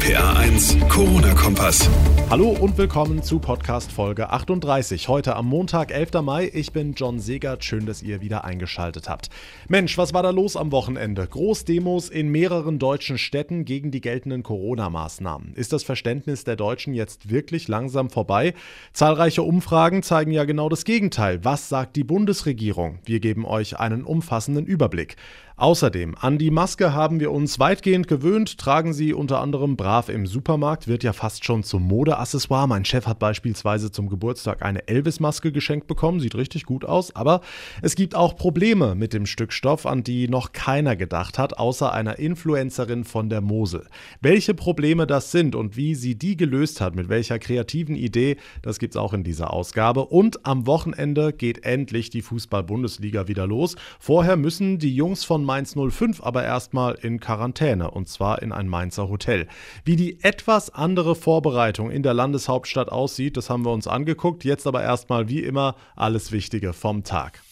[0.00, 1.90] RPA 1, Corona-Kompass.
[2.30, 5.08] Hallo und willkommen zu Podcast Folge 38.
[5.08, 6.22] Heute am Montag, 11.
[6.22, 6.50] Mai.
[6.54, 7.64] Ich bin John Segert.
[7.64, 9.28] Schön, dass ihr wieder eingeschaltet habt.
[9.68, 11.26] Mensch, was war da los am Wochenende?
[11.26, 15.52] Großdemos in mehreren deutschen Städten gegen die geltenden Corona-Maßnahmen.
[15.54, 18.54] Ist das Verständnis der Deutschen jetzt wirklich langsam vorbei?
[18.94, 21.44] Zahlreiche Umfragen zeigen ja genau das Gegenteil.
[21.44, 23.00] Was sagt die Bundesregierung?
[23.04, 25.16] Wir geben euch einen umfassenden Überblick.
[25.60, 30.26] Außerdem, an die Maske haben wir uns weitgehend gewöhnt, tragen sie unter anderem brav im
[30.26, 32.66] Supermarkt, wird ja fast schon zum Modeaccessoire.
[32.66, 37.42] Mein Chef hat beispielsweise zum Geburtstag eine Elvis-Maske geschenkt bekommen, sieht richtig gut aus, aber
[37.82, 41.92] es gibt auch Probleme mit dem Stück Stoff, an die noch keiner gedacht hat, außer
[41.92, 43.86] einer Influencerin von der Mosel.
[44.22, 48.78] Welche Probleme das sind und wie sie die gelöst hat, mit welcher kreativen Idee, das
[48.78, 50.06] gibt's auch in dieser Ausgabe.
[50.06, 53.76] Und am Wochenende geht endlich die Fußball-Bundesliga wieder los.
[53.98, 58.68] Vorher müssen die Jungs von Mainz 05 aber erstmal in Quarantäne und zwar in ein
[58.68, 59.48] Mainzer Hotel.
[59.84, 64.44] Wie die etwas andere Vorbereitung in der Landeshauptstadt aussieht, das haben wir uns angeguckt.
[64.44, 67.42] Jetzt aber erstmal wie immer alles Wichtige vom Tag.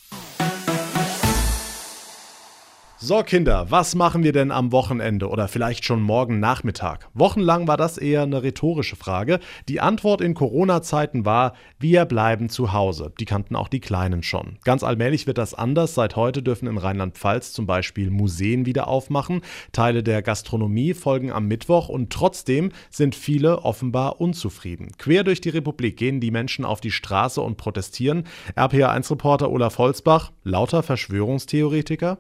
[3.01, 7.09] So Kinder, was machen wir denn am Wochenende oder vielleicht schon morgen Nachmittag?
[7.15, 9.39] Wochenlang war das eher eine rhetorische Frage.
[9.69, 13.13] Die Antwort in Corona-Zeiten war, wir bleiben zu Hause.
[13.21, 14.59] Die kannten auch die Kleinen schon.
[14.65, 15.95] Ganz allmählich wird das anders.
[15.95, 19.43] Seit heute dürfen in Rheinland-Pfalz zum Beispiel Museen wieder aufmachen.
[19.71, 24.89] Teile der Gastronomie folgen am Mittwoch und trotzdem sind viele offenbar unzufrieden.
[24.99, 28.25] Quer durch die Republik gehen die Menschen auf die Straße und protestieren.
[28.57, 32.19] RPA1-Reporter Olaf Holzbach, lauter Verschwörungstheoretiker?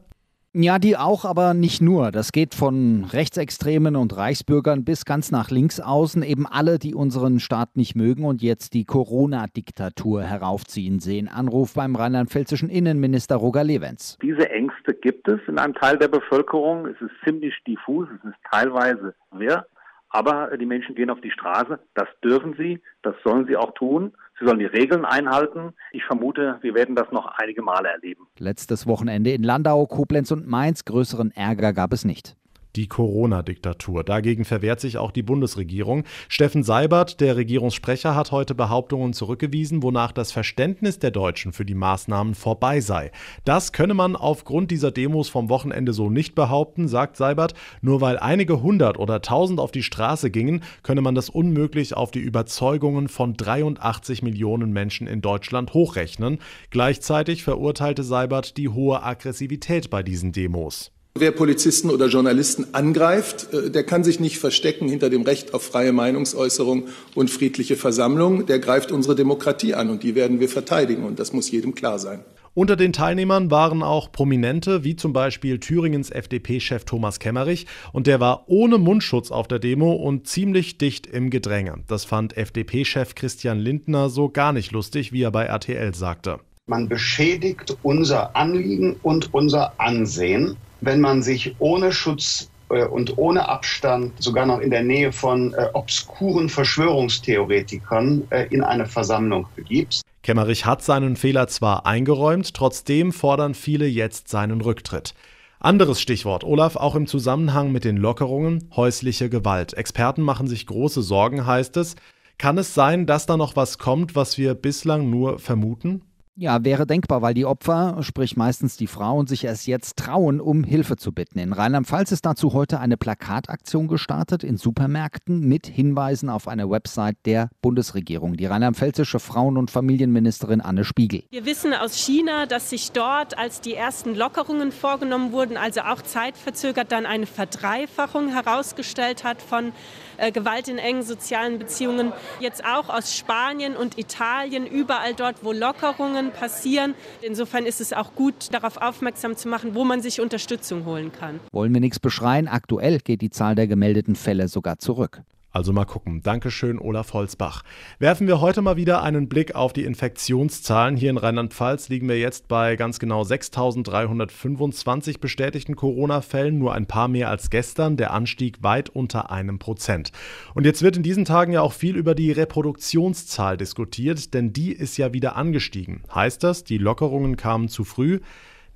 [0.61, 2.11] Ja, die auch, aber nicht nur.
[2.11, 6.25] Das geht von Rechtsextremen und Reichsbürgern bis ganz nach links außen.
[6.25, 11.29] Eben alle, die unseren Staat nicht mögen und jetzt die Corona-Diktatur heraufziehen sehen.
[11.29, 14.19] Anruf beim rheinland-pfälzischen Innenminister Roger Levens.
[14.21, 16.87] Diese Ängste gibt es in einem Teil der Bevölkerung.
[16.87, 19.65] Es ist ziemlich diffus, es ist teilweise wirr.
[20.11, 21.79] Aber die Menschen gehen auf die Straße.
[21.95, 24.13] Das dürfen sie, das sollen sie auch tun.
[24.39, 25.75] Sie sollen die Regeln einhalten.
[25.93, 28.27] Ich vermute, wir werden das noch einige Male erleben.
[28.39, 30.85] Letztes Wochenende in Landau, Koblenz und Mainz.
[30.85, 32.37] Größeren Ärger gab es nicht
[32.77, 34.05] die Corona-Diktatur.
[34.05, 36.05] Dagegen verwehrt sich auch die Bundesregierung.
[36.29, 41.75] Steffen Seibert, der Regierungssprecher, hat heute Behauptungen zurückgewiesen, wonach das Verständnis der Deutschen für die
[41.75, 43.11] Maßnahmen vorbei sei.
[43.45, 47.55] Das könne man aufgrund dieser Demos vom Wochenende so nicht behaupten, sagt Seibert.
[47.81, 52.11] Nur weil einige hundert oder tausend auf die Straße gingen, könne man das unmöglich auf
[52.11, 56.39] die Überzeugungen von 83 Millionen Menschen in Deutschland hochrechnen.
[56.71, 60.93] Gleichzeitig verurteilte Seibert die hohe Aggressivität bei diesen Demos.
[61.21, 65.65] Wer Polizisten oder Journalisten angreift, äh, der kann sich nicht verstecken hinter dem Recht auf
[65.65, 66.85] freie Meinungsäußerung
[67.17, 68.47] und friedliche Versammlung.
[68.47, 71.05] Der greift unsere Demokratie an und die werden wir verteidigen.
[71.05, 72.21] Und das muss jedem klar sein.
[72.55, 78.21] Unter den Teilnehmern waren auch Prominente, wie zum Beispiel Thüringens FDP-Chef Thomas Kemmerich, und der
[78.21, 81.85] war ohne Mundschutz auf der Demo und ziemlich dicht im Gedränge.
[81.89, 86.39] Das fand FDP-Chef Christian Lindner so gar nicht lustig, wie er bei RTL sagte.
[86.67, 93.49] Man beschädigt unser Anliegen und unser Ansehen wenn man sich ohne Schutz äh, und ohne
[93.49, 100.03] Abstand, sogar noch in der Nähe von äh, obskuren Verschwörungstheoretikern, äh, in eine Versammlung begibt.
[100.23, 105.15] Kemmerich hat seinen Fehler zwar eingeräumt, trotzdem fordern viele jetzt seinen Rücktritt.
[105.61, 109.75] Anderes Stichwort, Olaf, auch im Zusammenhang mit den Lockerungen, häusliche Gewalt.
[109.75, 111.97] Experten machen sich große Sorgen, heißt es.
[112.37, 116.03] Kann es sein, dass da noch was kommt, was wir bislang nur vermuten?
[116.41, 120.63] Ja, wäre denkbar, weil die Opfer, sprich meistens die Frauen, sich erst jetzt trauen, um
[120.63, 121.41] Hilfe zu bitten.
[121.41, 127.17] In Rheinland-Pfalz ist dazu heute eine Plakataktion gestartet in Supermärkten mit Hinweisen auf eine Website
[127.27, 128.37] der Bundesregierung.
[128.37, 131.25] Die rheinland-pfälzische Frauen- und Familienministerin Anne Spiegel.
[131.31, 136.03] Wir wissen aus China, dass sich dort, als die ersten Lockerungen vorgenommen wurden, also auch
[136.03, 139.73] zeitverzögert dann eine Verdreifachung herausgestellt hat von
[140.19, 142.13] äh, Gewalt in engen sozialen Beziehungen.
[142.41, 146.95] Jetzt auch aus Spanien und Italien, überall dort, wo Lockerungen passieren.
[147.23, 151.41] Insofern ist es auch gut, darauf aufmerksam zu machen, wo man sich Unterstützung holen kann.
[151.53, 152.49] Wollen wir nichts beschreien?
[152.49, 155.23] Aktuell geht die Zahl der gemeldeten Fälle sogar zurück.
[155.51, 156.23] Also mal gucken.
[156.23, 157.63] Dankeschön, Olaf Holzbach.
[157.99, 160.95] Werfen wir heute mal wieder einen Blick auf die Infektionszahlen.
[160.97, 167.09] Hier in Rheinland-Pfalz liegen wir jetzt bei ganz genau 6.325 bestätigten Corona-Fällen, nur ein paar
[167.09, 167.97] mehr als gestern.
[167.97, 170.13] Der Anstieg weit unter einem Prozent.
[170.55, 174.73] Und jetzt wird in diesen Tagen ja auch viel über die Reproduktionszahl diskutiert, denn die
[174.73, 176.03] ist ja wieder angestiegen.
[176.15, 178.21] Heißt das, die Lockerungen kamen zu früh?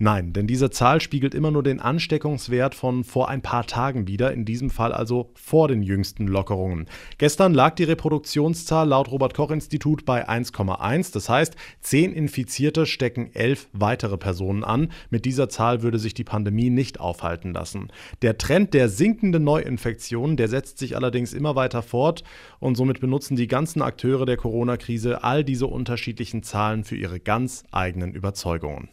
[0.03, 4.33] Nein, denn diese Zahl spiegelt immer nur den Ansteckungswert von vor ein paar Tagen wieder,
[4.33, 6.89] in diesem Fall also vor den jüngsten Lockerungen.
[7.19, 13.31] Gestern lag die Reproduktionszahl laut Robert Koch Institut bei 1,1, das heißt, 10 Infizierte stecken
[13.33, 14.91] 11 weitere Personen an.
[15.11, 17.93] Mit dieser Zahl würde sich die Pandemie nicht aufhalten lassen.
[18.23, 22.25] Der Trend der sinkenden Neuinfektionen, der setzt sich allerdings immer weiter fort
[22.59, 27.63] und somit benutzen die ganzen Akteure der Corona-Krise all diese unterschiedlichen Zahlen für ihre ganz
[27.71, 28.89] eigenen Überzeugungen.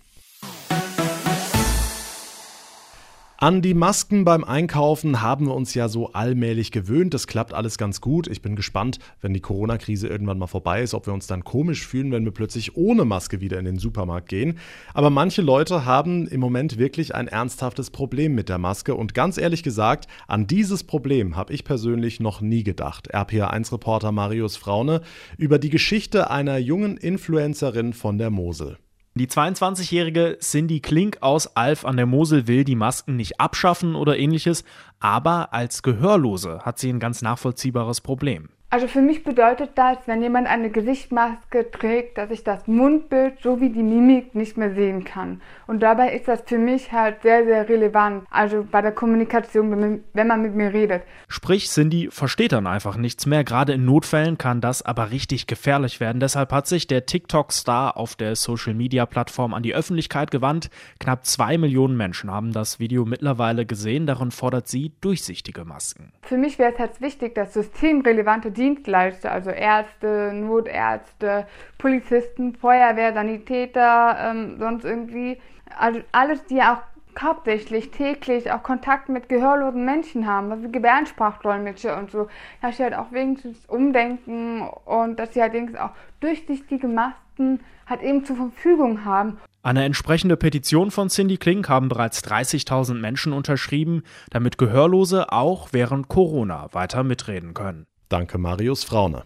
[3.42, 7.14] An die Masken beim Einkaufen haben wir uns ja so allmählich gewöhnt.
[7.14, 8.28] Das klappt alles ganz gut.
[8.28, 11.88] Ich bin gespannt, wenn die Corona-Krise irgendwann mal vorbei ist, ob wir uns dann komisch
[11.88, 14.58] fühlen, wenn wir plötzlich ohne Maske wieder in den Supermarkt gehen.
[14.94, 18.94] Aber manche Leute haben im Moment wirklich ein ernsthaftes Problem mit der Maske.
[18.94, 23.16] Und ganz ehrlich gesagt, an dieses Problem habe ich persönlich noch nie gedacht.
[23.16, 25.00] RPA1-Reporter Marius Fraune
[25.38, 28.80] über die Geschichte einer jungen Influencerin von der Mosel.
[29.16, 34.18] Die 22-jährige Cindy Klink aus Alf an der Mosel will die Masken nicht abschaffen oder
[34.18, 34.64] ähnliches,
[35.00, 38.50] aber als Gehörlose hat sie ein ganz nachvollziehbares Problem.
[38.72, 43.70] Also für mich bedeutet das, wenn jemand eine Gesichtsmaske trägt, dass ich das Mundbild sowie
[43.70, 45.42] die Mimik nicht mehr sehen kann.
[45.66, 48.28] Und dabei ist das für mich halt sehr, sehr relevant.
[48.30, 51.02] Also bei der Kommunikation, wenn man mit mir redet.
[51.28, 53.44] Sprich, Cindy versteht dann einfach nichts mehr.
[53.44, 56.20] Gerade in Notfällen kann das aber richtig gefährlich werden.
[56.20, 60.70] Deshalb hat sich der TikTok-Star auf der Social-Media-Plattform an die Öffentlichkeit gewandt.
[61.00, 64.06] Knapp zwei Millionen Menschen haben das Video mittlerweile gesehen.
[64.06, 66.12] Darin fordert sie durchsichtige Masken.
[66.22, 71.48] Für mich wäre es halt wichtig, dass systemrelevante Dienstleister, also Ärzte, Notärzte,
[71.78, 75.40] Polizisten, Feuerwehr, Sanitäter, ähm, sonst irgendwie,
[75.78, 76.82] also alles, die auch
[77.18, 82.28] hauptsächlich täglich auch Kontakt mit gehörlosen Menschen haben, also Gebärdensprachdolmetscher und so,
[82.62, 88.24] dass sie halt auch wenigstens umdenken und dass sie halt auch durchsichtige Masken halt eben
[88.26, 89.38] zur Verfügung haben.
[89.62, 96.08] Eine entsprechende Petition von Cindy Klink haben bereits 30.000 Menschen unterschrieben, damit Gehörlose auch während
[96.08, 97.86] Corona weiter mitreden können.
[98.10, 99.24] Danke, Marius Fraune.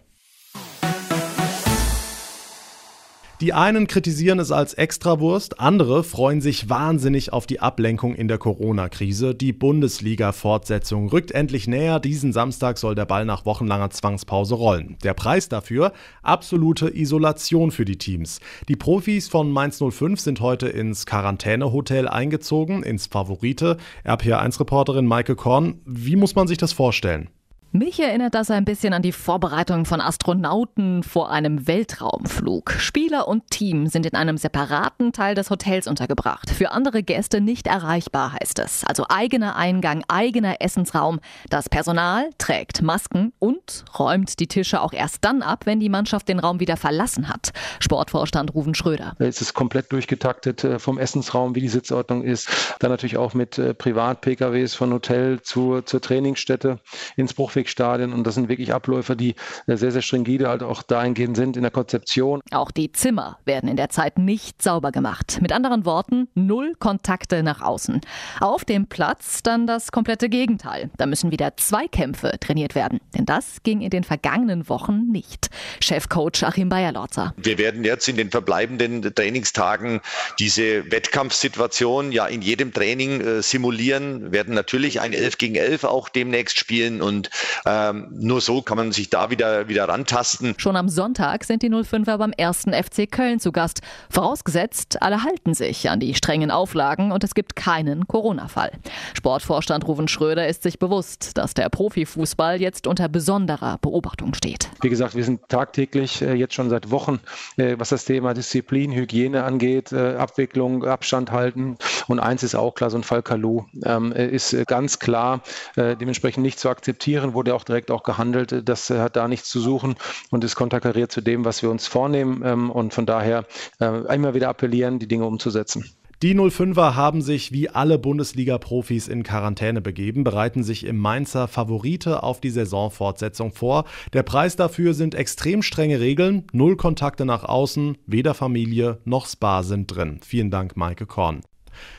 [3.40, 8.38] Die einen kritisieren es als Extrawurst, andere freuen sich wahnsinnig auf die Ablenkung in der
[8.38, 9.34] Corona-Krise.
[9.34, 11.98] Die Bundesliga-Fortsetzung rückt endlich näher.
[11.98, 14.96] Diesen Samstag soll der Ball nach wochenlanger Zwangspause rollen.
[15.02, 15.92] Der Preis dafür?
[16.22, 18.40] Absolute Isolation für die Teams.
[18.68, 23.78] Die Profis von Mainz 05 sind heute ins Quarantänehotel eingezogen, ins Favorite.
[24.06, 27.30] RPA1-Reporterin Maike Korn, wie muss man sich das vorstellen?
[27.76, 32.70] Mich erinnert das ein bisschen an die Vorbereitung von Astronauten vor einem Weltraumflug.
[32.78, 36.50] Spieler und Team sind in einem separaten Teil des Hotels untergebracht.
[36.50, 38.84] Für andere Gäste nicht erreichbar, heißt es.
[38.84, 41.18] Also eigener Eingang, eigener Essensraum.
[41.50, 46.28] Das Personal trägt Masken und räumt die Tische auch erst dann ab, wenn die Mannschaft
[46.28, 47.50] den Raum wieder verlassen hat.
[47.80, 49.16] Sportvorstand Ruven Schröder.
[49.18, 52.48] Es ist komplett durchgetaktet äh, vom Essensraum, wie die Sitzordnung ist.
[52.78, 56.78] Dann natürlich auch mit äh, Privat-PKWs von Hotel zur, zur Trainingsstätte
[57.16, 59.34] ins Olympic-Stadien und das sind wirklich Abläufe, die
[59.66, 62.40] äh, sehr, sehr stringide halt auch dahingehend sind in der Konzeption.
[62.50, 65.38] Auch die Zimmer werden in der Zeit nicht sauber gemacht.
[65.40, 68.00] Mit anderen Worten, null Kontakte nach außen.
[68.40, 70.90] Auf dem Platz dann das komplette Gegenteil.
[70.96, 73.00] Da müssen wieder Zweikämpfe trainiert werden.
[73.16, 75.50] Denn das ging in den vergangenen Wochen nicht.
[75.80, 77.34] Chefcoach Achim Bayerlotzer.
[77.36, 80.00] Wir werden jetzt in den verbleibenden Trainingstagen
[80.38, 86.08] diese Wettkampfsituation ja in jedem Training äh, simulieren, werden natürlich ein 11 gegen 11 auch
[86.08, 87.30] demnächst spielen und
[87.66, 90.54] ähm, nur so kann man sich da wieder, wieder rantasten.
[90.58, 93.80] Schon am Sonntag sind die 05er beim ersten FC Köln zu Gast.
[94.10, 98.72] Vorausgesetzt, alle halten sich an die strengen Auflagen und es gibt keinen Corona-Fall.
[99.14, 104.70] Sportvorstand Ruven Schröder ist sich bewusst, dass der Profifußball jetzt unter besonderer Beobachtung steht.
[104.82, 107.20] Wie gesagt, wir sind tagtäglich äh, jetzt schon seit Wochen,
[107.56, 111.76] äh, was das Thema Disziplin, Hygiene angeht, äh, Abwicklung, Abstand halten.
[112.06, 115.40] Und eins ist auch klar, so ein Fall Kalu ähm, ist ganz klar
[115.76, 118.68] dementsprechend nicht zu akzeptieren, wurde auch direkt auch gehandelt.
[118.68, 119.96] Das äh, hat da nichts zu suchen
[120.30, 122.42] und ist konterkariert zu dem, was wir uns vornehmen.
[122.44, 123.44] Ähm, und von daher
[123.80, 125.84] äh, immer wieder appellieren, die Dinge umzusetzen.
[126.22, 132.22] Die 05er haben sich wie alle Bundesliga-Profis in Quarantäne begeben, bereiten sich im Mainzer Favorite
[132.22, 133.84] auf die Saisonfortsetzung vor.
[134.14, 139.62] Der Preis dafür sind extrem strenge Regeln, null Kontakte nach außen, weder Familie noch Spa
[139.62, 140.20] sind drin.
[140.24, 141.42] Vielen Dank, Maike Korn.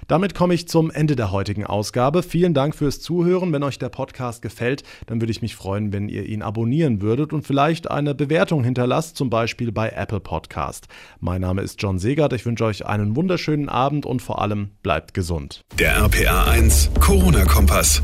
[0.07, 2.23] Damit komme ich zum Ende der heutigen Ausgabe.
[2.23, 3.51] Vielen Dank fürs Zuhören.
[3.53, 7.33] Wenn euch der Podcast gefällt, dann würde ich mich freuen, wenn ihr ihn abonnieren würdet
[7.33, 10.87] und vielleicht eine Bewertung hinterlasst, zum Beispiel bei Apple Podcast.
[11.19, 12.33] Mein Name ist John Segert.
[12.33, 15.61] Ich wünsche euch einen wunderschönen Abend und vor allem bleibt gesund.
[15.79, 18.01] Der RPA 1 Corona-Kompass.